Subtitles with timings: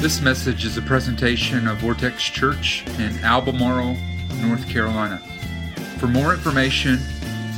[0.00, 3.96] This message is a presentation of Vortex Church in Albemarle,
[4.40, 5.18] North Carolina.
[5.98, 7.00] For more information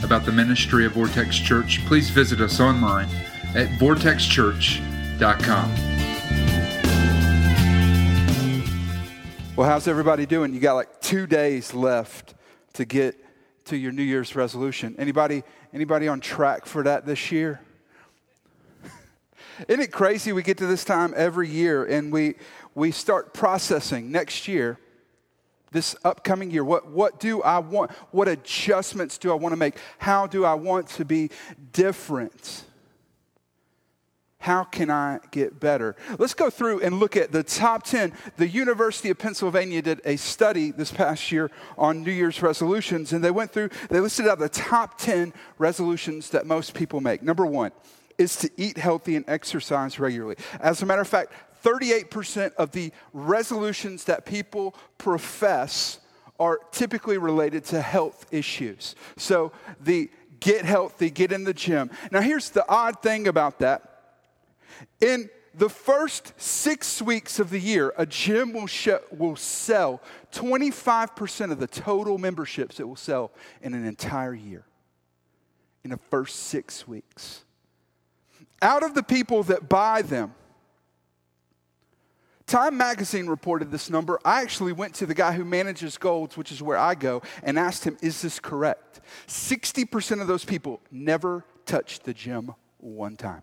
[0.02, 3.10] about the ministry of Vortex Church, please visit us online
[3.54, 5.70] at vortexchurch.com.
[9.54, 10.54] Well, how's everybody doing?
[10.54, 12.32] You got like two days left
[12.72, 13.22] to get
[13.66, 14.96] to your New Year's resolution.
[14.98, 15.42] Anybody,
[15.74, 17.60] anybody on track for that this year?
[19.68, 20.32] Isn't it crazy?
[20.32, 22.36] We get to this time every year and we,
[22.74, 24.78] we start processing next year,
[25.72, 26.64] this upcoming year.
[26.64, 27.90] What, what do I want?
[28.10, 29.76] What adjustments do I want to make?
[29.98, 31.30] How do I want to be
[31.72, 32.64] different?
[34.40, 35.96] How can I get better?
[36.18, 38.14] Let's go through and look at the top 10.
[38.38, 43.22] The University of Pennsylvania did a study this past year on New Year's resolutions, and
[43.22, 47.22] they went through, they listed out the top 10 resolutions that most people make.
[47.22, 47.70] Number one,
[48.20, 50.36] is to eat healthy and exercise regularly.
[50.60, 51.32] As a matter of fact,
[51.64, 56.00] 38% of the resolutions that people profess
[56.38, 58.94] are typically related to health issues.
[59.16, 61.90] So the get healthy, get in the gym.
[62.10, 64.02] Now, here's the odd thing about that.
[65.00, 68.68] In the first six weeks of the year, a gym will,
[69.10, 73.32] will sell 25% of the total memberships it will sell
[73.62, 74.64] in an entire year.
[75.84, 77.44] In the first six weeks
[78.62, 80.34] out of the people that buy them.
[82.46, 84.18] Time magazine reported this number.
[84.24, 87.56] I actually went to the guy who manages Golds, which is where I go, and
[87.56, 89.00] asked him, Is this correct?
[89.28, 93.42] 60% of those people never touched the gym one time.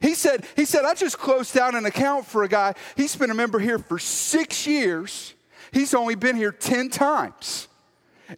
[0.00, 2.74] He said, he said, I just closed down an account for a guy.
[2.96, 5.34] He's been a member here for six years.
[5.72, 7.68] He's only been here 10 times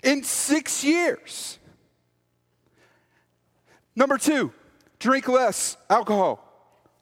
[0.02, 1.58] in six years.
[3.94, 4.52] Number two,
[4.98, 6.42] drink less alcohol,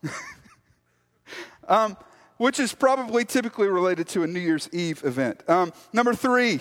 [1.69, 1.97] um,
[2.37, 5.49] which is probably typically related to a New Year's Eve event.
[5.49, 6.61] Um, number three,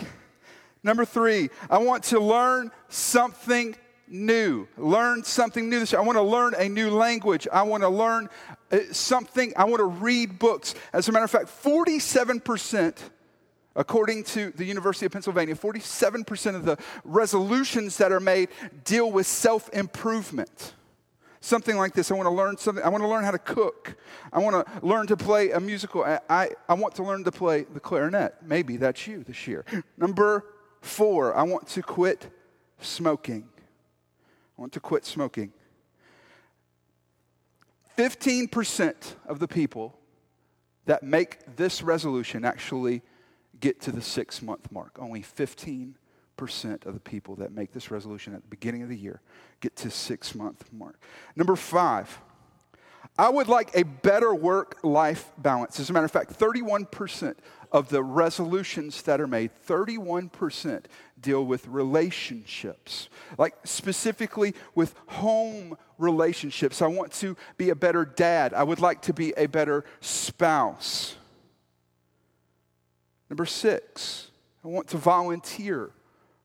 [0.84, 3.76] number three, I want to learn something
[4.08, 4.68] new.
[4.78, 5.80] Learn something new.
[5.80, 7.48] This I want to learn a new language.
[7.52, 8.30] I want to learn
[8.72, 9.54] uh, something.
[9.58, 10.76] I want to read books.
[10.94, 12.98] As a matter of fact, 47%.
[13.76, 18.50] According to the University of Pennsylvania, 47% of the resolutions that are made
[18.84, 20.74] deal with self improvement
[21.44, 22.10] something like this.
[22.10, 22.84] I want to learn something.
[22.84, 23.96] I want to learn how to cook.
[24.32, 26.04] I want to learn to play a musical.
[26.04, 28.36] I, I, I want to learn to play the clarinet.
[28.42, 29.66] Maybe that's you this year.
[29.98, 30.46] Number
[30.82, 32.32] four, I want to quit
[32.80, 33.50] smoking.
[34.58, 35.52] I want to quit smoking.
[37.98, 40.00] 15% of the people
[40.86, 43.02] that make this resolution actually
[43.60, 44.98] get to the six month mark.
[45.00, 45.96] Only 15
[46.38, 49.22] percent of the people that make this resolution at the beginning of the year
[49.60, 51.00] get to six month mark.
[51.36, 52.20] Number five,
[53.18, 55.80] I would like a better work life balance.
[55.80, 57.36] As a matter of fact, 31%
[57.72, 60.86] of the resolutions that are made, 31%
[61.20, 66.82] deal with relationships, like specifically with home relationships.
[66.82, 68.54] I want to be a better dad.
[68.54, 71.16] I would like to be a better spouse.
[73.30, 74.30] Number six,
[74.64, 75.92] I want to volunteer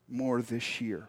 [0.09, 1.09] more this year.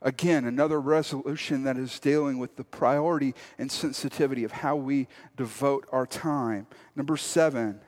[0.00, 5.88] Again, another resolution that is dealing with the priority and sensitivity of how we devote
[5.90, 6.68] our time.
[6.94, 7.80] Number seven,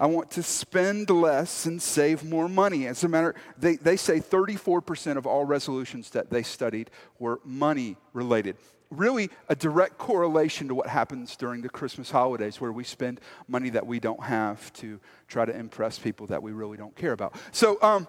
[0.00, 2.86] I want to spend less and save more money.
[2.86, 7.96] As a matter, they, they say 34% of all resolutions that they studied were money
[8.12, 8.56] related.
[8.90, 13.70] Really, a direct correlation to what happens during the Christmas holidays, where we spend money
[13.70, 17.34] that we don't have to try to impress people that we really don't care about.
[17.52, 18.08] So, um,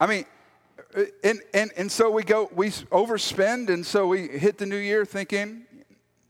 [0.00, 0.24] I mean,
[1.22, 5.04] and, and, and so we go, we overspend, and so we hit the new year
[5.04, 5.66] thinking,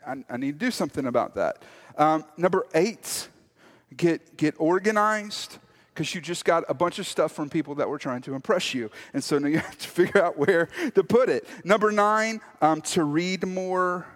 [0.05, 1.63] I, I need to do something about that.
[1.97, 3.29] Um, number eight,
[3.97, 5.59] get, get organized
[5.95, 8.75] because you just got a bunch of stuff from people that were trying to impress
[8.75, 8.91] you.
[9.15, 11.47] And so now you have to figure out where to put it.
[11.65, 14.07] Number nine, um, to read more.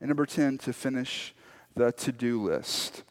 [0.00, 1.34] And number 10, to finish
[1.74, 3.02] the to do list.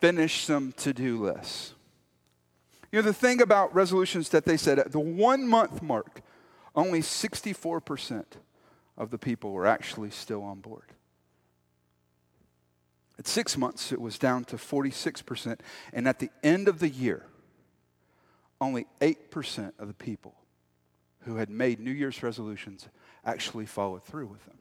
[0.00, 1.75] Finish some to do lists.
[2.92, 6.22] You know, the thing about resolutions that they said at the one month mark,
[6.74, 8.24] only 64%
[8.96, 10.92] of the people were actually still on board.
[13.18, 15.60] At six months, it was down to 46%.
[15.92, 17.26] And at the end of the year,
[18.60, 20.34] only 8% of the people
[21.20, 22.88] who had made New Year's resolutions
[23.24, 24.56] actually followed through with them.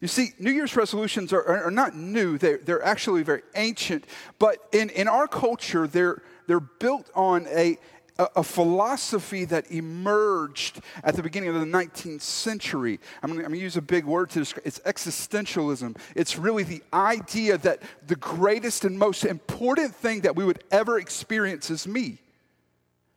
[0.00, 4.04] You see, New Year's resolutions are, are, are not new, they're, they're actually very ancient.
[4.38, 7.78] But in, in our culture, they're, they're built on a,
[8.18, 13.00] a, philosophy that emerged at the beginning of the 19th century.
[13.22, 15.96] I'm going to use a big word to describe it's existentialism.
[16.14, 20.98] It's really the idea that the greatest and most important thing that we would ever
[20.98, 22.18] experience is me,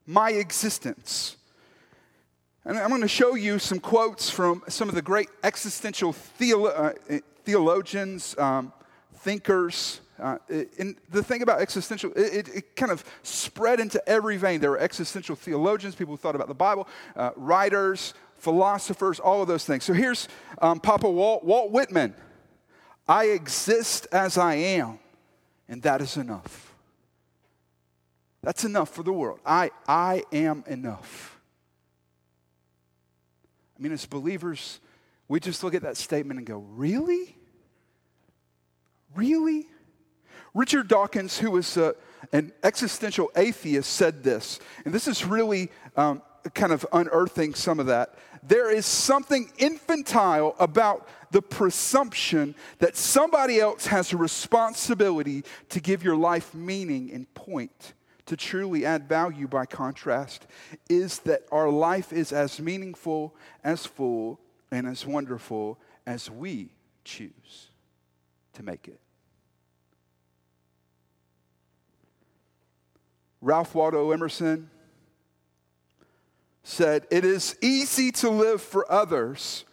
[0.06, 1.38] my existence.
[2.66, 6.94] And I'm going to show you some quotes from some of the great existential theolo-
[7.10, 8.74] uh, theologians, um,
[9.16, 10.02] thinkers.
[10.20, 10.38] Uh,
[10.78, 14.60] and the thing about existential, it, it, kind of spread into every vein.
[14.60, 19.48] There were existential theologians, people who thought about the Bible, uh, writers, philosophers, all of
[19.48, 19.84] those things.
[19.84, 20.28] So here's
[20.62, 22.16] um, Papa Walt, Walt Whitman
[23.08, 25.00] I exist as I am,
[25.68, 26.74] and that is enough.
[28.42, 29.40] That's enough for the world.
[29.46, 31.40] I, I am enough.
[33.78, 34.80] I mean, as believers,
[35.28, 37.36] we just look at that statement and go, Really?
[39.16, 39.68] Really?
[40.54, 41.94] Richard Dawkins, who was uh,
[42.34, 46.22] an existential atheist, said this, and this is really um,
[46.54, 48.16] kind of unearthing some of that.
[48.42, 56.04] There is something infantile about the presumption that somebody else has a responsibility to give
[56.04, 57.94] your life meaning and point.
[58.28, 60.46] To truly add value, by contrast,
[60.88, 64.40] is that our life is as meaningful, as full,
[64.72, 66.70] and as wonderful as we
[67.04, 67.72] choose
[68.54, 69.00] to make it.
[73.42, 74.70] Ralph Waldo Emerson
[76.64, 79.66] said, It is easy to live for others,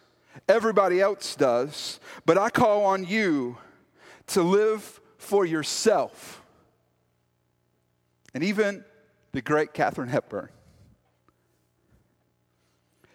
[0.49, 3.59] everybody else does, but I call on you
[4.29, 6.43] to live for yourself.
[8.35, 8.85] And even
[9.33, 10.51] the great Katharine Hepburn.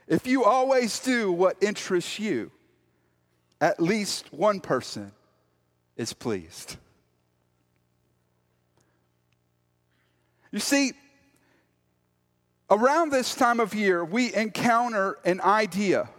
[0.07, 2.51] If you always do what interests you,
[3.62, 5.13] at least one person
[5.95, 6.75] is pleased.
[10.51, 10.94] You see,
[12.69, 16.09] around this time of year, we encounter an idea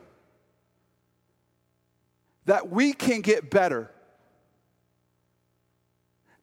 [2.46, 3.90] that we can get better.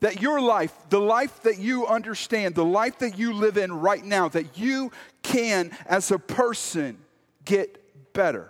[0.01, 4.03] That your life, the life that you understand, the life that you live in right
[4.03, 4.91] now, that you
[5.23, 6.97] can, as a person,
[7.43, 8.49] get better.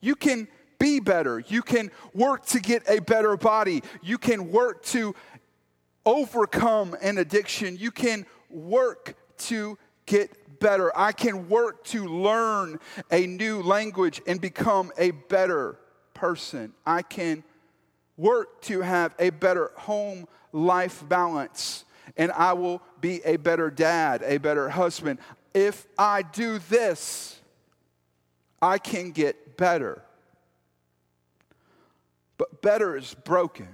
[0.00, 1.42] You can be better.
[1.48, 3.82] You can work to get a better body.
[4.02, 5.14] You can work to
[6.06, 7.76] overcome an addiction.
[7.76, 9.76] You can work to
[10.06, 10.96] get better.
[10.96, 12.78] I can work to learn
[13.10, 15.78] a new language and become a better
[16.14, 16.72] person.
[16.86, 17.44] I can
[18.16, 21.84] work to have a better home life balance.
[22.16, 25.18] And I will be a better dad, a better husband.
[25.52, 27.38] If I do this,
[28.62, 30.02] I can get better.
[32.38, 33.68] But better is broken.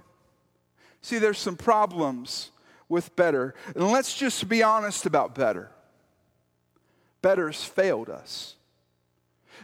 [1.02, 2.50] See, there's some problems
[2.88, 3.54] with better.
[3.74, 5.70] And let's just be honest about better.
[7.20, 8.56] Better's failed us.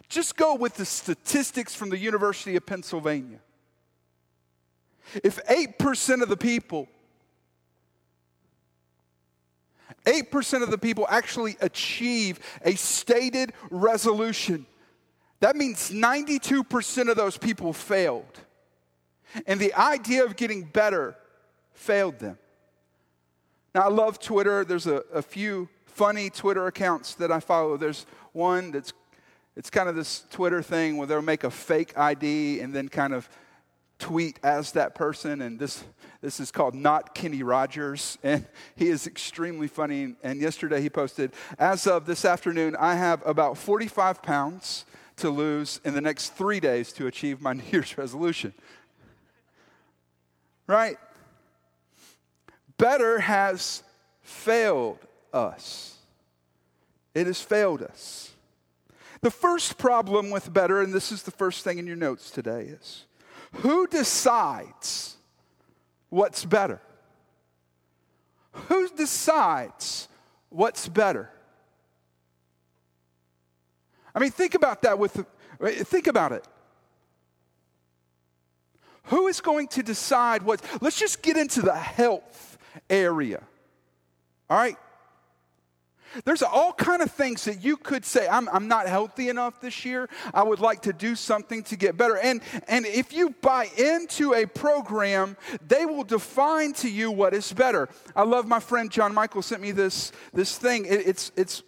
[0.08, 3.38] Just go with the statistics from the University of Pennsylvania.
[5.24, 6.88] If 8% of the people
[10.04, 14.66] 8% of the people actually achieve a stated resolution.
[15.40, 18.38] That means 92% of those people failed.
[19.46, 21.16] And the idea of getting better
[21.78, 22.38] failed them.
[23.74, 24.64] Now, I love Twitter.
[24.64, 27.76] There's a, a few funny Twitter accounts that I follow.
[27.76, 28.92] There's one that's
[29.56, 33.12] it's kind of this Twitter thing where they'll make a fake ID and then kind
[33.12, 33.28] of
[33.98, 35.42] tweet as that person.
[35.42, 35.82] And this,
[36.20, 38.18] this is called Not Kenny Rogers.
[38.22, 40.14] And he is extremely funny.
[40.22, 44.84] And yesterday he posted, As of this afternoon, I have about 45 pounds
[45.16, 48.54] to lose in the next three days to achieve my New Year's resolution.
[50.68, 50.98] Right?
[52.78, 53.82] Better has
[54.22, 54.98] failed
[55.32, 55.96] us.
[57.14, 58.30] It has failed us.
[59.20, 62.62] The first problem with better, and this is the first thing in your notes today,
[62.62, 63.04] is
[63.52, 65.16] who decides
[66.08, 66.80] what's better?
[68.52, 70.08] Who decides
[70.50, 71.30] what's better?
[74.14, 75.24] I mean, think about that with,
[75.60, 76.46] think about it.
[79.04, 80.62] Who is going to decide what?
[80.80, 82.57] Let's just get into the health
[82.88, 83.42] area.
[84.50, 84.76] All right?
[86.24, 89.84] There's all kind of things that you could say, I'm, I'm not healthy enough this
[89.84, 90.08] year.
[90.32, 92.16] I would like to do something to get better.
[92.16, 97.52] And, and if you buy into a program, they will define to you what is
[97.52, 97.88] better.
[98.16, 100.86] I love my friend John Michael sent me this, this thing.
[100.86, 101.62] It, it's, it's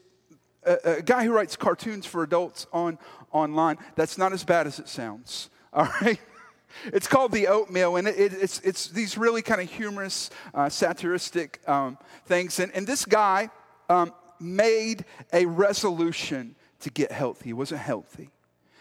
[0.64, 2.98] a, a guy who writes cartoons for adults on
[3.32, 3.76] online.
[3.94, 5.50] That's not as bad as it sounds.
[5.72, 6.18] All right?
[6.86, 10.66] It's called the oatmeal, and it, it, it's, it's these really kind of humorous, uh,
[10.66, 12.58] satiristic um, things.
[12.58, 13.50] And, and this guy
[13.88, 17.46] um, made a resolution to get healthy.
[17.46, 18.30] He wasn't healthy.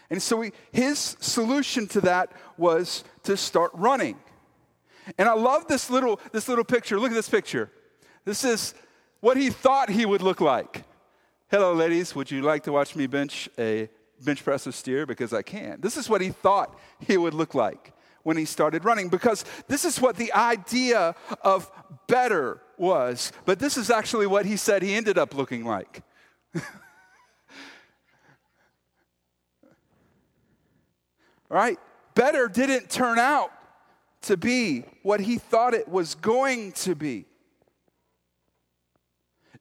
[0.08, 4.18] And so he, his solution to that was to start running.
[5.18, 6.98] And I love this little, this little picture.
[6.98, 7.70] Look at this picture.
[8.24, 8.74] This is
[9.20, 10.84] what he thought he would look like.
[11.50, 12.14] Hello, ladies.
[12.14, 13.88] Would you like to watch me bench a
[14.20, 15.06] bench press a steer?
[15.06, 15.80] Because I can.
[15.80, 19.84] This is what he thought he would look like when he started running, because this
[19.84, 21.70] is what the idea of
[22.06, 23.32] better was.
[23.46, 26.02] But this is actually what he said he ended up looking like.
[31.48, 31.78] right?
[32.14, 33.50] Better didn't turn out
[34.22, 37.24] to be what he thought it was going to be.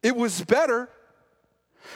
[0.02, 0.90] It was better.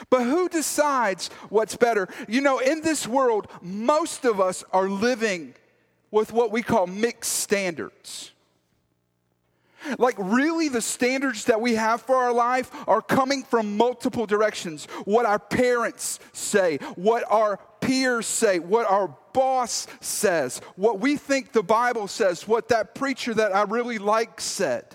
[0.10, 2.08] But who decides what's better?
[2.28, 5.56] You know, in this world, most of us are living
[6.12, 8.32] with what we call mixed standards.
[9.98, 14.86] Like, really, the standards that we have for our life are coming from multiple directions.
[15.06, 21.52] What our parents say, what our peers say, what our boss says, what we think
[21.52, 24.86] the Bible says, what that preacher that I really like said.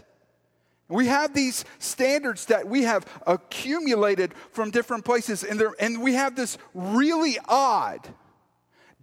[0.89, 6.35] We have these standards that we have accumulated from different places, and, and we have
[6.35, 8.09] this really odd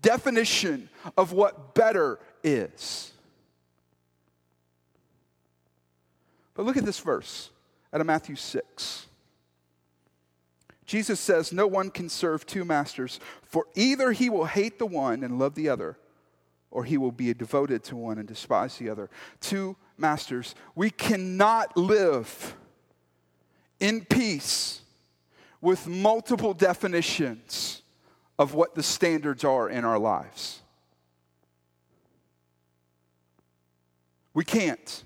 [0.02, 3.12] definition of what better is.
[6.56, 7.52] But look at this verse
[7.94, 9.08] out of Matthew 6.
[10.86, 15.24] Jesus says, No one can serve two masters, for either he will hate the one
[15.24, 15.98] and love the other,
[16.72, 19.10] or he will be devoted to one and despise the other.
[19.40, 20.56] Two masters.
[20.76, 22.56] We cannot live
[23.80, 24.82] in peace
[25.62, 27.82] with multiple definitions
[28.38, 30.62] of what the standards are in our lives.
[34.34, 35.04] We can't.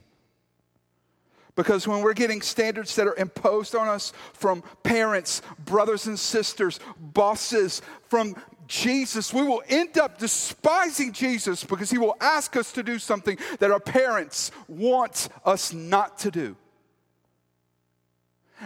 [1.56, 6.80] Because when we're getting standards that are imposed on us from parents, brothers and sisters,
[6.98, 8.36] bosses, from
[8.70, 13.36] Jesus, we will end up despising Jesus because he will ask us to do something
[13.58, 16.56] that our parents want us not to do.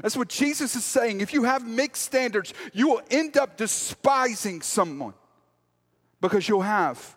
[0.02, 1.22] That's what Jesus is saying.
[1.22, 5.14] If you have mixed standards, you will end up despising someone
[6.20, 7.16] because you'll have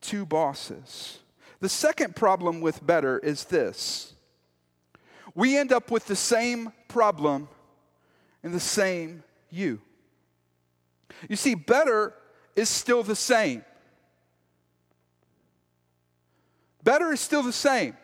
[0.00, 1.18] two bosses.
[1.60, 4.14] The second problem with better is this
[5.34, 7.48] we end up with the same problem
[8.42, 9.82] and the same you.
[11.28, 12.14] You see, better
[12.54, 13.64] is still the same.
[16.82, 17.96] Better is still the same.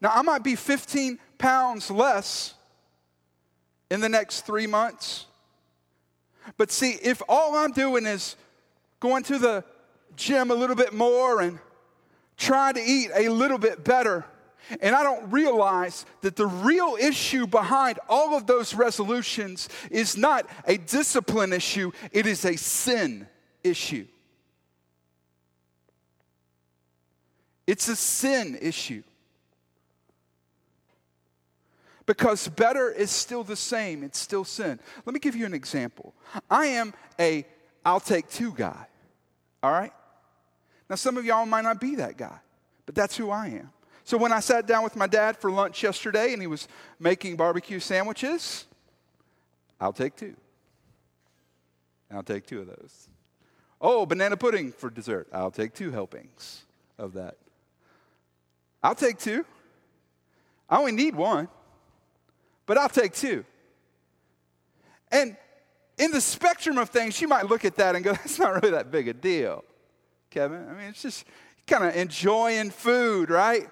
[0.00, 2.54] Now, I might be 15 pounds less
[3.90, 5.26] in the next three months.
[6.56, 8.36] But see, if all I'm doing is
[8.98, 9.64] going to the
[10.16, 11.58] gym a little bit more and
[12.36, 14.24] trying to eat a little bit better.
[14.80, 20.48] And I don't realize that the real issue behind all of those resolutions is not
[20.66, 23.26] a discipline issue, it is a sin
[23.64, 24.06] issue.
[27.66, 29.02] It's a sin issue.
[32.06, 34.80] Because better is still the same, it's still sin.
[35.06, 36.14] Let me give you an example.
[36.50, 37.46] I am a
[37.84, 38.86] I'll take two guy,
[39.62, 39.92] all right?
[40.88, 42.38] Now, some of y'all might not be that guy,
[42.84, 43.70] but that's who I am.
[44.10, 46.66] So when I sat down with my dad for lunch yesterday and he was
[46.98, 48.66] making barbecue sandwiches,
[49.80, 50.34] I'll take two.
[52.10, 53.08] I'll take two of those.
[53.80, 55.28] Oh, banana pudding for dessert.
[55.32, 56.64] I'll take two helpings
[56.98, 57.36] of that.
[58.82, 59.46] I'll take two.
[60.68, 61.46] I only need one,
[62.66, 63.44] but I'll take two.
[65.12, 65.36] And
[65.98, 68.72] in the spectrum of things, you might look at that and go, that's not really
[68.72, 69.62] that big a deal.
[70.30, 70.66] Kevin.
[70.68, 71.26] I mean, it's just
[71.64, 73.68] kind of enjoying food, right?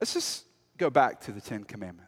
[0.00, 0.44] Let's just
[0.76, 2.06] go back to the Ten Commandments.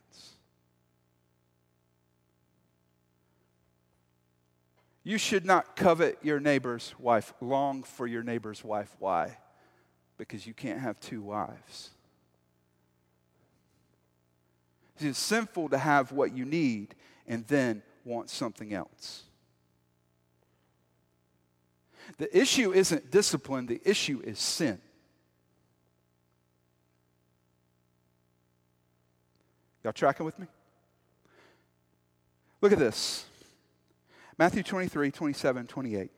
[5.05, 8.95] You should not covet your neighbor's wife, long for your neighbor's wife.
[8.99, 9.39] Why?
[10.19, 11.91] Because you can't have two wives.
[15.01, 16.95] It's sinful to have what you need
[17.27, 19.23] and then want something else.
[22.19, 24.79] The issue isn't discipline, the issue is sin.
[29.85, 30.47] Y'all tracking with me?
[32.61, 33.25] Look at this
[34.39, 36.11] Matthew 23, 27, 28.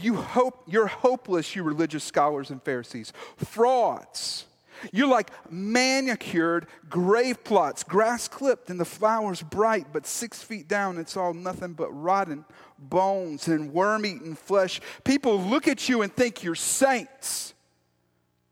[0.00, 4.46] You hope, you're hopeless, you religious scholars and Pharisees, frauds.
[4.92, 10.98] You're like manicured grave plots, grass clipped and the flowers bright, but six feet down
[10.98, 12.44] it's all nothing but rotten
[12.78, 14.80] bones and worm eaten flesh.
[15.04, 17.51] People look at you and think you're saints,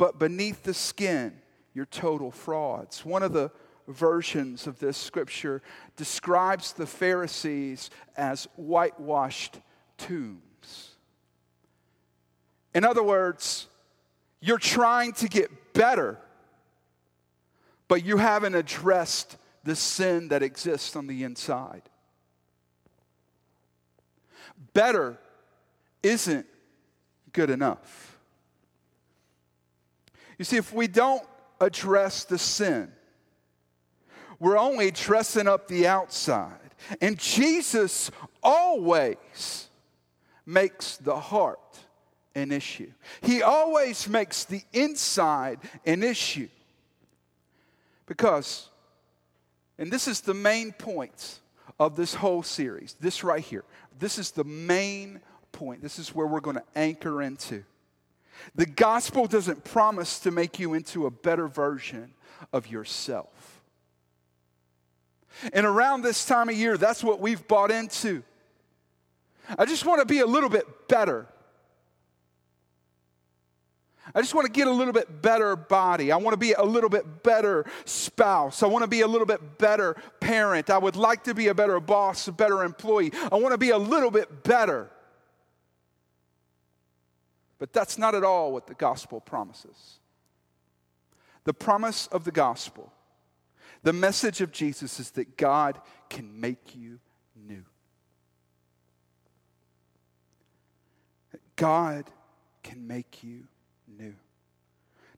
[0.01, 1.35] but beneath the skin,
[1.75, 3.05] you're total frauds.
[3.05, 3.51] One of the
[3.87, 5.61] versions of this scripture
[5.97, 9.61] describes the Pharisees as whitewashed
[9.99, 10.97] tombs.
[12.75, 13.69] In other words,
[14.41, 16.17] you're trying to get better,
[17.87, 21.83] but you haven't addressed the sin that exists on the inside.
[24.73, 25.19] Better
[26.03, 26.47] isn't
[27.35, 28.10] good enough.
[30.41, 31.23] You see, if we don't
[31.61, 32.91] address the sin,
[34.39, 36.57] we're only dressing up the outside.
[37.03, 38.11] And Jesus
[38.43, 39.69] always
[40.47, 41.79] makes the heart
[42.35, 42.91] an issue.
[43.21, 46.49] He always makes the inside an issue.
[48.07, 48.71] Because,
[49.77, 51.41] and this is the main point
[51.79, 53.65] of this whole series, this right here.
[53.99, 55.21] This is the main
[55.53, 55.83] point.
[55.83, 57.63] This is where we're going to anchor into.
[58.55, 62.15] The gospel doesn't promise to make you into a better version
[62.53, 63.63] of yourself.
[65.53, 68.23] And around this time of year, that's what we've bought into.
[69.59, 71.27] I just want to be a little bit better.
[74.15, 76.11] I just want to get a little bit better body.
[76.11, 78.63] I want to be a little bit better spouse.
[78.63, 80.69] I want to be a little bit better parent.
[80.69, 83.13] I would like to be a better boss, a better employee.
[83.31, 84.91] I want to be a little bit better.
[87.61, 90.01] But that's not at all what the gospel promises.
[91.45, 92.91] The promise of the gospel,
[93.83, 96.99] the message of Jesus is that God can make you
[97.37, 97.65] new.
[101.57, 102.11] God
[102.63, 103.45] can make you
[103.87, 104.15] new.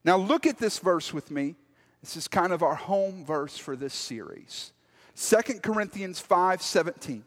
[0.03, 1.55] Now, look at this verse with me.
[2.01, 4.73] This is kind of our home verse for this series.
[5.15, 7.23] 2 Corinthians 5 17.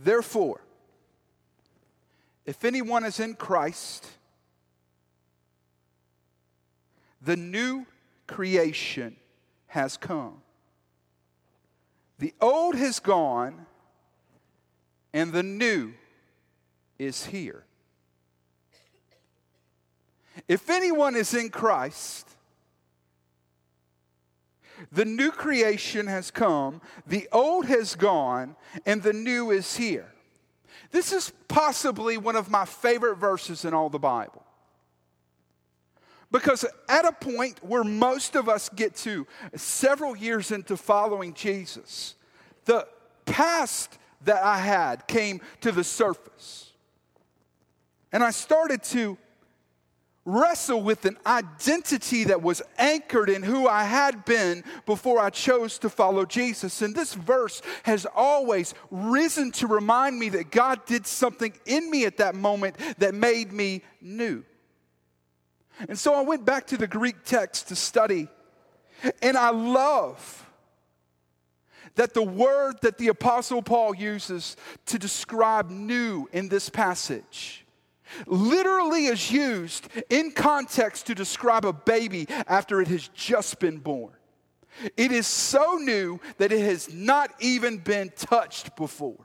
[0.00, 0.60] Therefore,
[2.48, 4.06] if anyone is in Christ,
[7.20, 7.84] the new
[8.26, 9.16] creation
[9.66, 10.40] has come.
[12.18, 13.66] The old has gone,
[15.12, 15.92] and the new
[16.98, 17.64] is here.
[20.48, 22.30] If anyone is in Christ,
[24.90, 30.14] the new creation has come, the old has gone, and the new is here.
[30.90, 34.44] This is possibly one of my favorite verses in all the Bible.
[36.30, 42.14] Because at a point where most of us get to several years into following Jesus,
[42.66, 42.86] the
[43.24, 46.72] past that I had came to the surface.
[48.12, 49.16] And I started to
[50.28, 55.78] wrestle with an identity that was anchored in who I had been before I chose
[55.78, 56.82] to follow Jesus.
[56.82, 62.04] And this verse has always risen to remind me that God did something in me
[62.04, 64.44] at that moment that made me new.
[65.88, 68.28] And so I went back to the Greek text to study,
[69.22, 70.44] and I love
[71.94, 77.64] that the word that the Apostle Paul uses to describe new in this passage
[78.26, 84.12] literally is used in context to describe a baby after it has just been born.
[84.96, 89.18] It is so new that it has not even been touched before.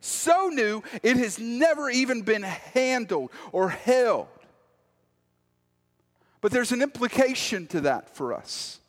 [0.00, 4.28] So new, it has never even been handled or held.
[6.40, 8.80] But there's an implication to that for us.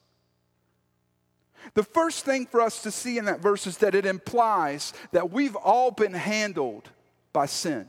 [1.74, 5.32] The first thing for us to see in that verse is that it implies that
[5.32, 6.90] we've all been handled
[7.34, 7.88] by sin.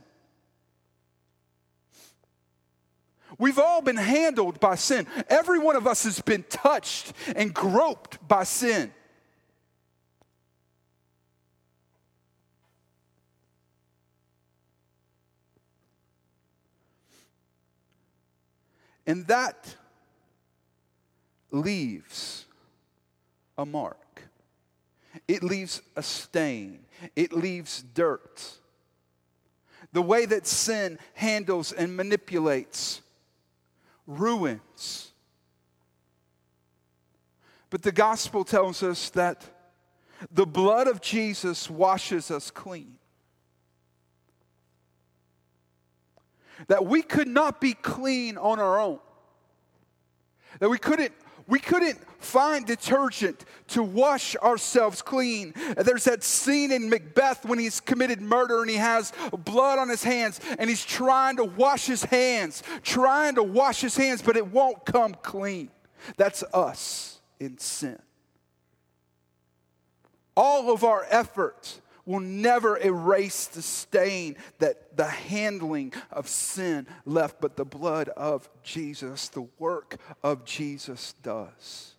[3.37, 5.07] We've all been handled by sin.
[5.27, 8.91] Every one of us has been touched and groped by sin.
[19.05, 19.75] And that
[21.51, 22.45] leaves
[23.57, 24.23] a mark.
[25.27, 26.85] It leaves a stain.
[27.15, 28.59] It leaves dirt
[29.93, 33.01] the way that sin handles and manipulates
[34.05, 35.11] ruins.
[37.69, 39.45] But the gospel tells us that
[40.31, 42.95] the blood of Jesus washes us clean.
[46.67, 48.99] That we could not be clean on our own.
[50.59, 51.13] That we couldn't
[51.47, 55.53] We couldn't find detergent to wash ourselves clean.
[55.77, 59.11] There's that scene in Macbeth when he's committed murder and he has
[59.45, 63.97] blood on his hands and he's trying to wash his hands, trying to wash his
[63.97, 65.69] hands, but it won't come clean.
[66.17, 67.99] That's us in sin.
[70.35, 77.39] All of our efforts will never erase the stain that the handling of sin left,
[77.39, 81.95] but the blood of Jesus, the work of Jesus does.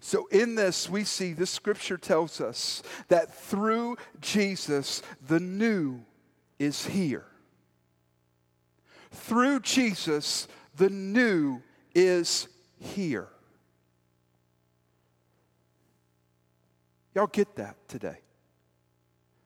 [0.00, 6.00] So, in this, we see this scripture tells us that through Jesus, the new
[6.58, 7.26] is here.
[9.10, 11.62] Through Jesus, the new
[11.94, 13.28] is here.
[17.16, 18.18] Y'all get that today.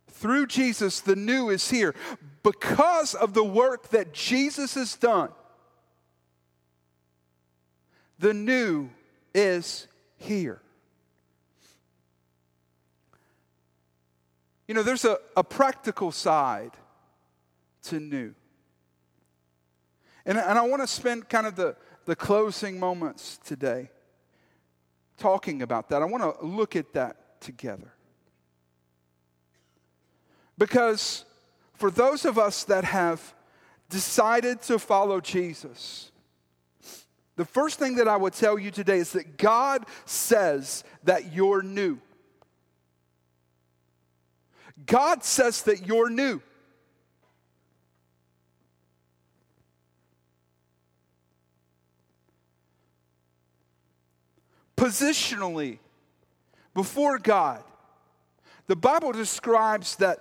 [0.09, 1.95] Through Jesus, the new is here.
[2.43, 5.29] Because of the work that Jesus has done,
[8.19, 8.91] the new
[9.33, 10.61] is here.
[14.67, 16.73] You know, there's a, a practical side
[17.85, 18.35] to new.
[20.27, 23.91] And, and I want to spend kind of the, the closing moments today
[25.19, 26.03] talking about that.
[26.03, 27.93] I want to look at that together.
[30.59, 31.25] Because
[31.75, 33.35] for those of us that have
[33.89, 36.13] decided to follow Jesus,
[37.37, 41.63] the first thing that I would tell you today is that God says that you're
[41.63, 41.99] new.
[44.87, 46.43] God says that you're new.
[54.77, 55.79] Positionally,
[56.75, 57.63] before God.
[58.67, 60.19] The Bible describes that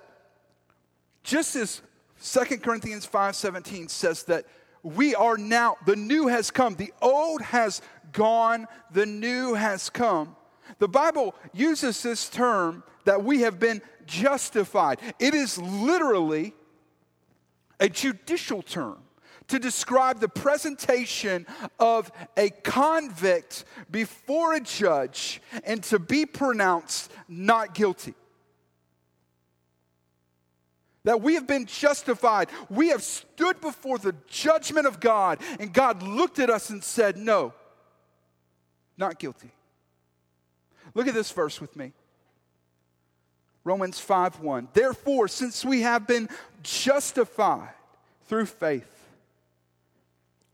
[1.24, 1.82] just as
[2.22, 4.46] 2 Corinthians 5:17 says that
[4.82, 7.82] we are now the new has come, the old has
[8.12, 10.36] gone, the new has come.
[10.80, 15.00] The Bible uses this term that we have been justified.
[15.20, 16.54] It is literally
[17.80, 18.98] a judicial term
[19.50, 21.46] to describe the presentation
[21.80, 28.14] of a convict before a judge and to be pronounced not guilty.
[31.04, 32.50] That we have been justified.
[32.70, 37.18] We have stood before the judgment of God, and God looked at us and said,
[37.18, 37.54] No,
[38.98, 39.52] not guilty.
[40.94, 41.94] Look at this verse with me.
[43.64, 44.70] Romans 5 1.
[44.74, 46.30] Therefore, since we have been
[46.64, 47.74] justified
[48.28, 48.99] through faith,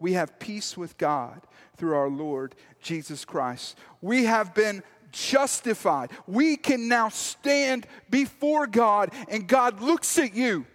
[0.06, 1.42] we have peace with God
[1.78, 3.76] through our Lord Jesus Christ.
[4.04, 6.12] We have been justified.
[6.28, 10.68] We can now stand before God, and God looks at you.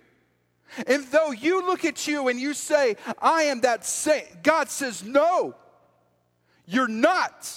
[0.85, 5.05] And though you look at you and you say, I am that saint, God says,
[5.05, 5.55] No,
[6.67, 7.57] you're not.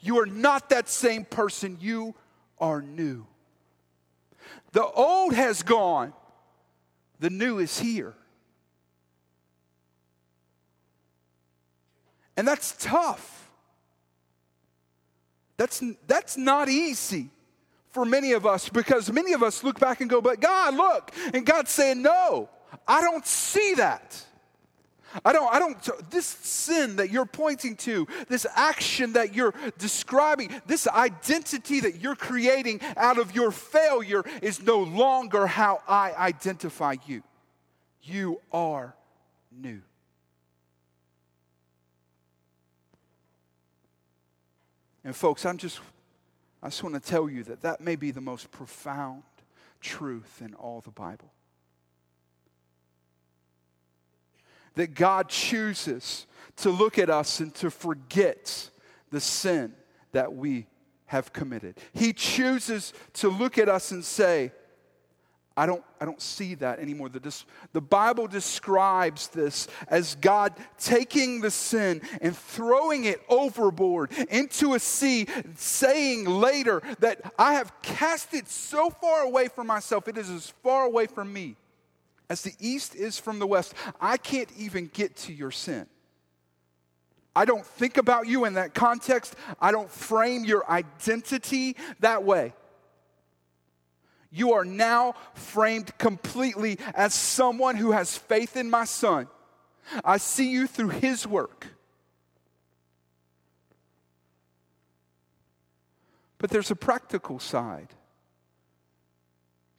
[0.00, 1.76] You are not that same person.
[1.78, 2.14] You
[2.58, 3.26] are new.
[4.72, 6.14] The old has gone,
[7.18, 8.14] the new is here.
[12.40, 13.50] And that's tough.
[15.58, 17.28] That's, that's not easy
[17.90, 21.12] for many of us because many of us look back and go, But God, look.
[21.34, 22.48] And God's saying, No,
[22.88, 24.24] I don't see that.
[25.22, 30.50] I don't, I don't, this sin that you're pointing to, this action that you're describing,
[30.66, 36.96] this identity that you're creating out of your failure is no longer how I identify
[37.06, 37.22] you.
[38.02, 38.94] You are
[39.52, 39.82] new.
[45.04, 45.80] And folks, I'm just,
[46.62, 49.22] I just want to tell you that that may be the most profound
[49.80, 51.32] truth in all the Bible.
[54.74, 58.70] That God chooses to look at us and to forget
[59.10, 59.74] the sin
[60.12, 60.66] that we
[61.06, 61.76] have committed.
[61.92, 64.52] He chooses to look at us and say,
[65.60, 67.10] I don't, I don't see that anymore.
[67.10, 67.44] The,
[67.74, 74.78] the Bible describes this as God taking the sin and throwing it overboard into a
[74.78, 80.30] sea, saying later that I have cast it so far away from myself, it is
[80.30, 81.56] as far away from me
[82.30, 83.74] as the east is from the west.
[84.00, 85.84] I can't even get to your sin.
[87.36, 89.36] I don't think about you in that context.
[89.60, 92.54] I don't frame your identity that way.
[94.30, 99.26] You are now framed completely as someone who has faith in my son.
[100.04, 101.66] I see you through his work.
[106.38, 107.88] But there's a practical side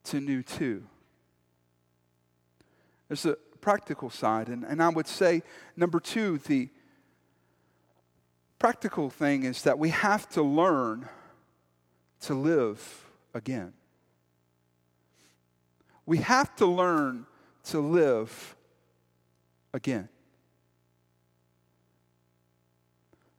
[0.06, 0.84] to new too.
[3.08, 4.48] There's a practical side.
[4.48, 5.44] And, and I would say,
[5.76, 6.70] number two, the
[8.60, 11.08] practical thing is that we have to learn
[12.22, 13.74] to live again.
[16.06, 17.26] We have to learn
[17.66, 18.56] to live
[19.74, 20.10] again.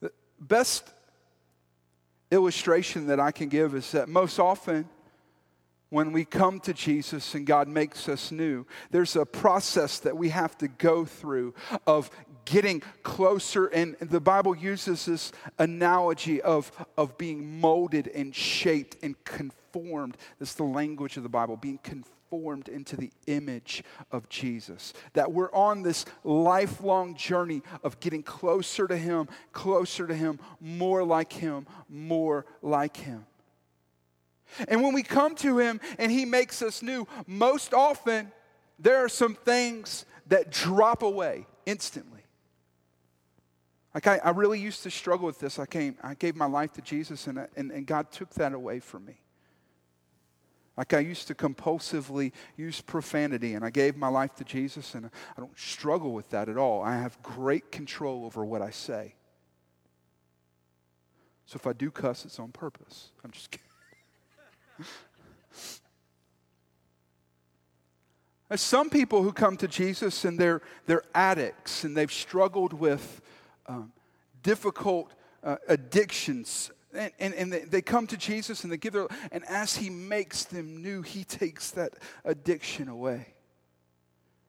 [0.00, 0.90] The best
[2.30, 4.88] illustration that I can give is that most often,
[5.90, 10.30] when we come to Jesus and God makes us new, there's a process that we
[10.30, 11.54] have to go through
[11.86, 12.10] of
[12.46, 13.66] getting closer.
[13.66, 20.16] And the Bible uses this analogy of, of being molded and shaped and conformed.
[20.38, 22.16] That's the language of the Bible, being conformed
[22.68, 24.92] into the image of Jesus.
[25.12, 31.04] That we're on this lifelong journey of getting closer to Him, closer to Him, more
[31.04, 33.26] like Him, more like Him.
[34.68, 38.32] And when we come to Him and He makes us new, most often
[38.78, 42.20] there are some things that drop away instantly.
[43.94, 45.58] Like I, I really used to struggle with this.
[45.58, 48.80] I came, I gave my life to Jesus, and, and, and God took that away
[48.80, 49.21] from me.
[50.82, 55.06] Like I used to compulsively use profanity, and I gave my life to Jesus, and
[55.06, 56.82] I don't struggle with that at all.
[56.82, 59.14] I have great control over what I say.
[61.46, 63.12] So if I do cuss, it's on purpose.
[63.24, 63.64] I'm just kidding.
[68.48, 73.20] There's some people who come to Jesus and they're, they're addicts and they've struggled with
[73.68, 73.92] um,
[74.42, 75.12] difficult
[75.44, 76.72] uh, addictions.
[76.94, 80.44] And, and, and they, come to Jesus and they give their, and as He makes
[80.44, 83.34] them new, He takes that addiction away.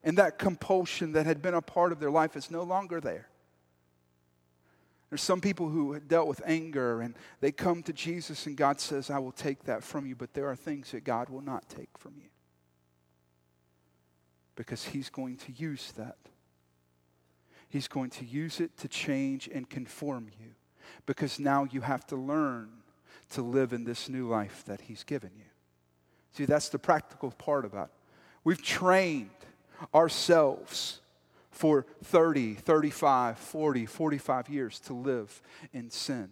[0.03, 3.29] And that compulsion that had been a part of their life is no longer there.
[5.09, 9.09] There's some people who dealt with anger and they come to Jesus and God says,
[9.09, 11.97] I will take that from you, but there are things that God will not take
[11.97, 12.29] from you
[14.55, 16.17] because He's going to use that.
[17.69, 20.55] He's going to use it to change and conform you
[21.05, 22.69] because now you have to learn
[23.31, 25.45] to live in this new life that He's given you.
[26.33, 27.93] See, that's the practical part about it.
[28.43, 29.29] We've trained
[29.93, 30.99] ourselves
[31.51, 36.29] for 30, 35, 40, 45 years to live in sin.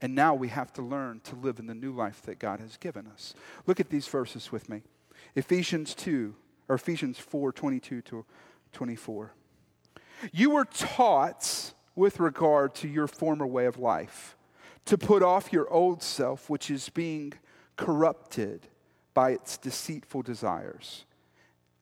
[0.00, 2.76] And now we have to learn to live in the new life that God has
[2.76, 3.34] given us.
[3.66, 4.82] Look at these verses with me.
[5.34, 6.34] Ephesians 2,
[6.68, 8.24] or Ephesians 4, 22 to
[8.72, 9.32] 24.
[10.32, 14.36] You were taught with regard to your former way of life
[14.84, 17.32] to put off your old self, which is being
[17.76, 18.68] corrupted
[19.14, 21.04] by its deceitful desires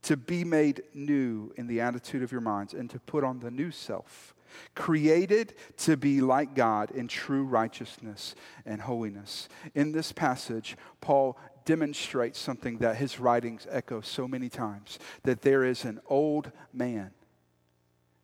[0.00, 3.50] to be made new in the attitude of your minds and to put on the
[3.50, 4.34] new self,
[4.74, 9.48] created to be like God in true righteousness and holiness.
[9.74, 15.64] In this passage, Paul demonstrates something that his writings echo so many times that there
[15.64, 17.10] is an old man.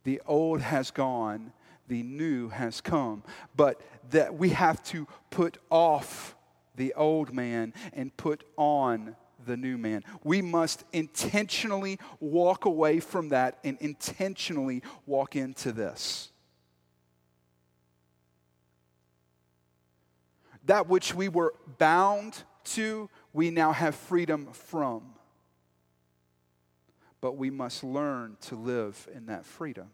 [0.04, 1.52] The old has gone,
[1.88, 3.22] the new has come,
[3.56, 6.36] but that we have to put off
[6.76, 10.02] the old man and put on the new man.
[10.24, 16.30] We must intentionally walk away from that and intentionally walk into this.
[20.66, 25.02] That which we were bound to, we now have freedom from.
[27.20, 29.90] But we must learn to live in that freedom.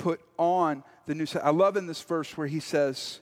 [0.00, 1.26] Put on the new.
[1.42, 3.20] I love in this verse where he says,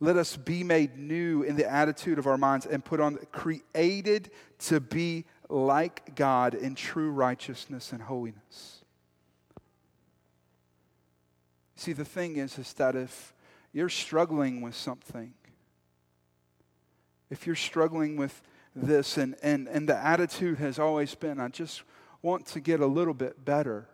[0.00, 4.30] let us be made new in the attitude of our minds and put on, created
[4.66, 8.84] to be like God in true righteousness and holiness.
[11.74, 13.32] See, the thing is, is that if
[13.72, 15.32] you're struggling with something,
[17.30, 18.42] if you're struggling with
[18.76, 21.82] this and, and, and the attitude has always been, I just
[22.20, 23.88] want to get a little bit better.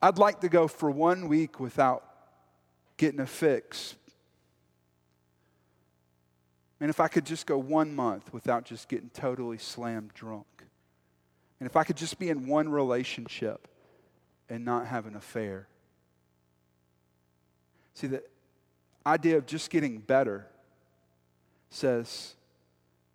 [0.00, 2.04] I'd like to go for one week without
[2.96, 3.96] getting a fix
[6.80, 10.46] and if I could just go one month without just getting totally slammed drunk.
[11.60, 13.66] And if I could just be in one relationship
[14.48, 15.66] and not have an affair.
[17.94, 18.22] See, the
[19.04, 20.46] idea of just getting better
[21.70, 22.34] says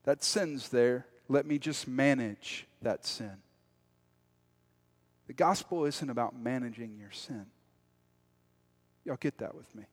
[0.03, 1.05] that sin's there.
[1.29, 3.37] Let me just manage that sin.
[5.33, 7.47] The gospel isn't about managing your sin.
[9.03, 9.85] Y'all get that with me.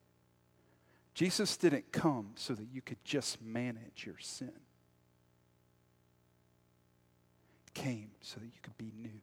[1.14, 4.52] Jesus didn't come so that you could just manage your sin.
[7.64, 9.18] He came so that you could be new.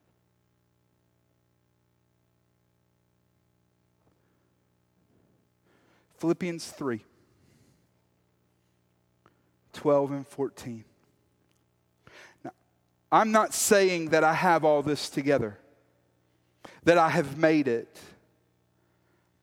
[6.17, 7.03] Philippians 3
[9.73, 10.84] 12 and 14.
[12.43, 12.51] Now,
[13.12, 15.60] I'm not saying that I have all this together,
[16.88, 18.00] that I have made it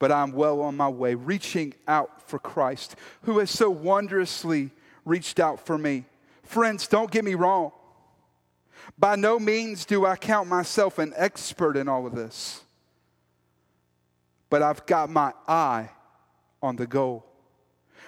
[0.04, 4.70] but I'm well on my way, reaching out for Christ, who has so wondrously
[5.07, 6.04] reached out for me.
[6.42, 7.72] Friends, don't get me wrong.
[8.98, 12.61] By no means do I count myself an expert in all of this,
[14.50, 15.88] but I've got my eye
[16.62, 17.24] on the goal.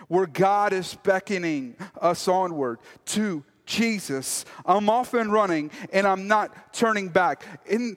[0.09, 6.75] Where God is beckoning us onward to Jesus, I'm off and running and I'm not
[6.75, 7.43] turning back.
[7.65, 7.97] In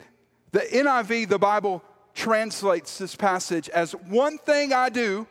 [0.52, 1.82] the NIV, the Bible
[2.14, 5.26] translates this passage as one thing I do,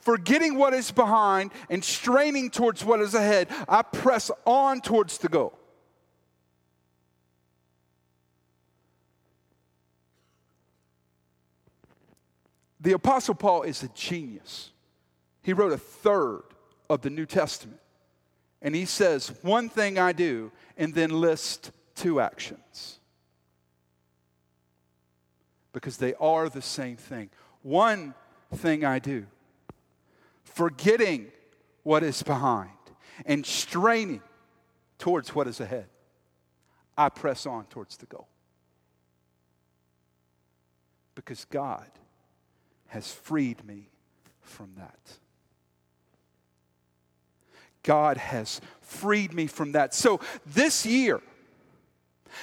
[0.00, 5.28] forgetting what is behind and straining towards what is ahead, I press on towards the
[5.28, 5.58] goal.
[12.80, 14.72] The Apostle Paul is a genius.
[15.42, 16.42] He wrote a third
[16.90, 17.80] of the New Testament.
[18.60, 22.98] And he says, One thing I do, and then list two actions.
[25.72, 27.30] Because they are the same thing.
[27.62, 28.14] One
[28.54, 29.26] thing I do,
[30.44, 31.28] forgetting
[31.82, 32.70] what is behind
[33.24, 34.22] and straining
[34.98, 35.86] towards what is ahead,
[36.96, 38.28] I press on towards the goal.
[41.14, 41.88] Because God
[42.88, 43.88] has freed me
[44.40, 45.18] from that.
[47.82, 49.94] God has freed me from that.
[49.94, 51.20] So this year,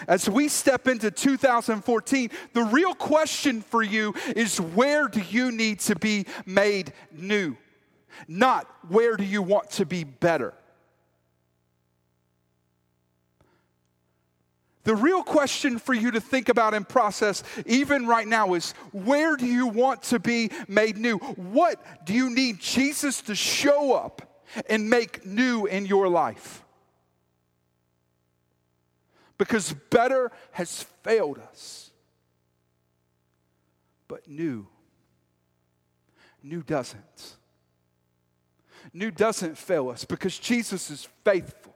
[0.08, 5.80] as we step into 2014, the real question for you is where do you need
[5.82, 7.56] to be made new?
[8.28, 10.54] Not where do you want to be better?
[14.84, 19.36] The real question for you to think about and process, even right now, is where
[19.36, 21.17] do you want to be made new?
[21.17, 26.63] What do you need Jesus to show up and make new in your life?
[29.39, 31.91] Because better has failed us,
[34.10, 34.67] but new,
[36.43, 37.36] new doesn't.
[38.93, 41.73] New doesn't fail us because Jesus is faithful.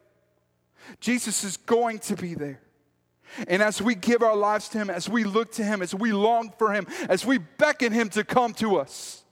[1.00, 2.60] Jesus is going to be there.
[3.48, 6.12] And as we give our lives to Him, as we look to Him, as we
[6.12, 9.24] long for Him, as we beckon Him to come to us,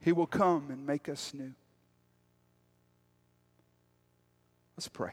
[0.00, 1.54] He will come and make us new.
[4.76, 5.12] Let's pray.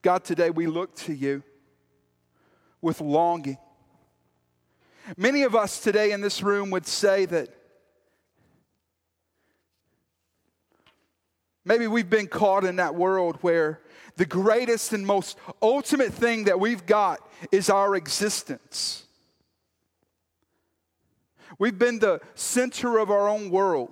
[0.00, 1.42] God, today we look to you
[2.80, 3.58] with longing.
[5.16, 7.48] Many of us today in this room would say that
[11.64, 13.80] maybe we've been caught in that world where
[14.16, 17.18] the greatest and most ultimate thing that we've got
[17.50, 19.04] is our existence.
[21.58, 23.90] We've been the center of our own world.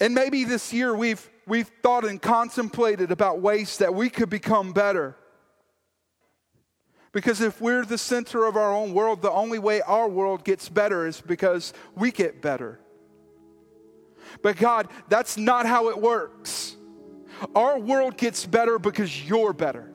[0.00, 4.72] And maybe this year we've, we've thought and contemplated about ways that we could become
[4.72, 5.16] better.
[7.12, 10.68] Because if we're the center of our own world, the only way our world gets
[10.68, 12.78] better is because we get better.
[14.42, 16.76] But God, that's not how it works.
[17.54, 19.92] Our world gets better because you're better.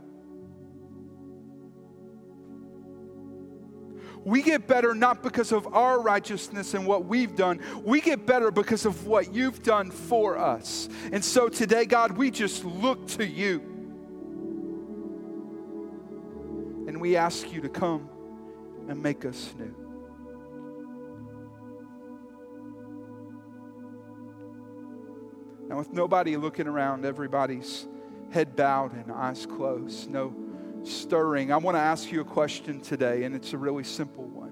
[4.23, 7.59] We get better not because of our righteousness and what we've done.
[7.83, 10.89] We get better because of what you've done for us.
[11.11, 13.59] And so today, God, we just look to you.
[16.87, 18.09] And we ask you to come
[18.87, 19.75] and make us new.
[25.67, 27.87] Now, with nobody looking around, everybody's
[28.31, 30.35] head bowed and eyes closed, no
[30.83, 34.51] stirring, I want to ask you a question today, and it's a really simple one.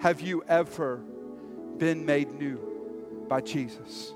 [0.00, 0.96] Have you ever
[1.78, 2.58] been made new
[3.28, 4.12] by Jesus?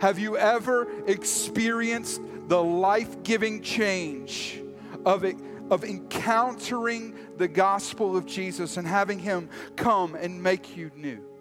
[0.00, 4.60] Have you ever experienced the life giving change
[5.04, 5.24] of,
[5.70, 11.31] of encountering the gospel of Jesus and having Him come and make you new?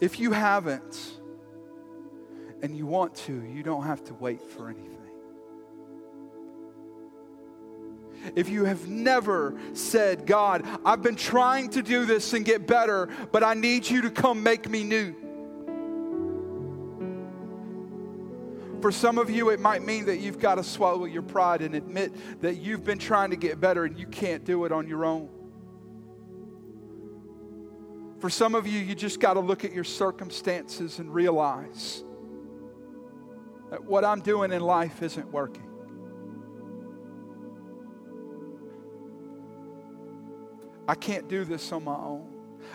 [0.00, 1.18] If you haven't
[2.62, 4.94] and you want to, you don't have to wait for anything.
[8.34, 13.08] If you have never said, God, I've been trying to do this and get better,
[13.32, 15.14] but I need you to come make me new.
[18.80, 21.74] For some of you, it might mean that you've got to swallow your pride and
[21.74, 25.04] admit that you've been trying to get better and you can't do it on your
[25.04, 25.28] own.
[28.18, 32.02] For some of you, you just got to look at your circumstances and realize
[33.70, 35.68] that what I'm doing in life isn't working.
[40.88, 42.26] I can't do this on my own.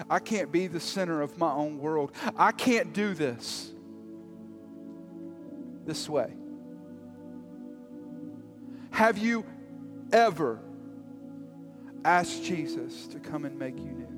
[0.10, 2.12] I can't be the center of my own world.
[2.38, 3.72] I can't do this
[5.86, 6.32] this way.
[8.92, 9.46] Have you
[10.12, 10.60] ever
[12.06, 14.13] asked Jesus to come and make you new?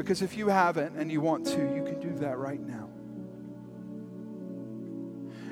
[0.00, 2.88] Because if you haven't and you want to, you can do that right now.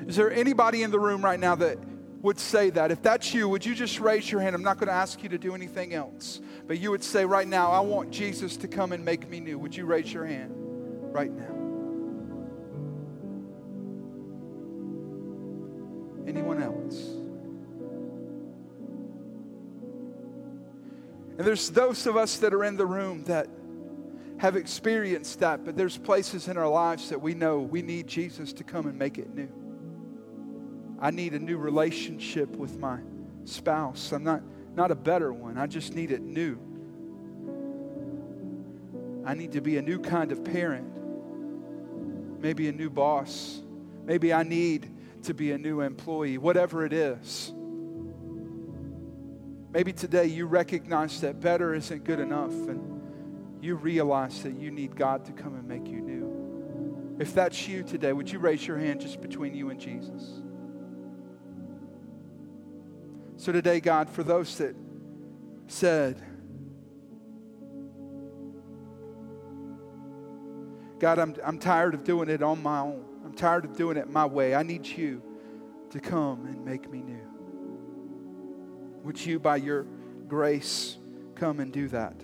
[0.07, 1.77] Is there anybody in the room right now that
[2.23, 2.89] would say that?
[2.89, 4.55] If that's you, would you just raise your hand?
[4.55, 6.41] I'm not going to ask you to do anything else.
[6.65, 9.59] But you would say right now, I want Jesus to come and make me new.
[9.59, 11.55] Would you raise your hand right now?
[16.27, 16.95] Anyone else?
[21.37, 23.47] And there's those of us that are in the room that
[24.39, 28.53] have experienced that, but there's places in our lives that we know we need Jesus
[28.53, 29.49] to come and make it new.
[30.99, 32.99] I need a new relationship with my
[33.43, 34.13] spouse.
[34.13, 34.41] I'm not,
[34.75, 36.57] not a better one, I just need it new.
[39.25, 40.89] I need to be a new kind of parent,
[42.41, 43.61] maybe a new boss.
[44.05, 44.89] Maybe I need
[45.23, 47.53] to be a new employee, whatever it is.
[49.71, 52.88] Maybe today you recognize that better isn't good enough and
[53.61, 57.17] you realize that you need God to come and make you new.
[57.19, 60.41] If that's you today, would you raise your hand just between you and Jesus?
[63.35, 64.75] So today, God, for those that
[65.67, 66.21] said,
[70.99, 73.05] God, I'm, I'm tired of doing it on my own.
[73.25, 74.55] I'm tired of doing it my way.
[74.55, 75.21] I need you
[75.91, 77.25] to come and make me new.
[79.03, 79.85] Would you, by your
[80.27, 80.97] grace,
[81.35, 82.15] come and do that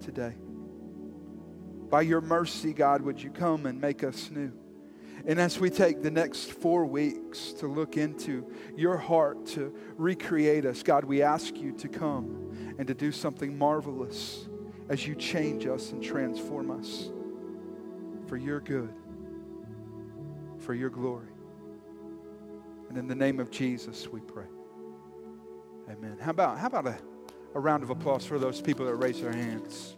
[0.00, 0.34] today?
[1.90, 4.52] By your mercy, God, would you come and make us new?
[5.26, 10.64] And as we take the next four weeks to look into your heart to recreate
[10.64, 14.46] us, God, we ask you to come and to do something marvelous
[14.88, 17.10] as you change us and transform us
[18.26, 18.94] for your good,
[20.58, 21.28] for your glory.
[22.88, 24.46] And in the name of Jesus, we pray.
[25.90, 26.16] Amen.
[26.20, 26.98] How about, how about a,
[27.54, 29.96] a round of applause for those people that raise their hands?